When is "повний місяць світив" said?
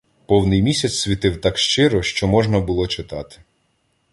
0.25-1.41